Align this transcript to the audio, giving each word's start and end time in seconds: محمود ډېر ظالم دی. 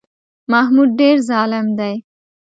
محمود 0.51 0.89
ډېر 0.99 1.15
ظالم 1.29 1.67
دی. 1.79 1.95